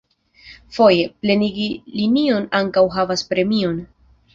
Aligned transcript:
Foje, 0.77 1.03
plenigi 1.25 1.69
linion 2.01 2.51
ankaŭ 2.65 2.87
havas 3.01 3.29
premion. 3.33 3.83